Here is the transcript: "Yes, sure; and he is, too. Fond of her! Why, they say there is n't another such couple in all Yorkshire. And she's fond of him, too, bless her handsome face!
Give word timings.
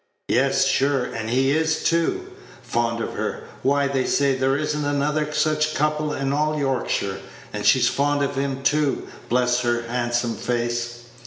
"Yes, 0.29 0.65
sure; 0.65 1.03
and 1.05 1.29
he 1.29 1.51
is, 1.51 1.83
too. 1.83 2.31
Fond 2.63 3.03
of 3.03 3.13
her! 3.13 3.43
Why, 3.61 3.87
they 3.87 4.05
say 4.05 4.33
there 4.33 4.57
is 4.57 4.75
n't 4.75 4.83
another 4.87 5.31
such 5.31 5.75
couple 5.75 6.11
in 6.11 6.33
all 6.33 6.57
Yorkshire. 6.57 7.19
And 7.53 7.63
she's 7.67 7.87
fond 7.87 8.23
of 8.23 8.33
him, 8.35 8.63
too, 8.63 9.07
bless 9.29 9.59
her 9.59 9.83
handsome 9.83 10.35
face! 10.35 11.03